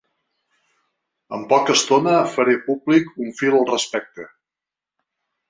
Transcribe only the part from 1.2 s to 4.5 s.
En poca estona faré públic un fil al respecte.